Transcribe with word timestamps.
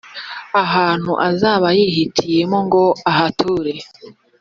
ahantu 0.63 1.11
azaba 1.29 1.67
yihitiyemo 1.77 2.57
ngo 2.65 2.83
ahature 3.11 3.73